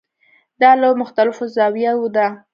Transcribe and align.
دا 0.61 0.71
له 0.81 0.87
مختلفو 1.01 1.43
زاویو 1.55 2.05
ده. 2.15 2.27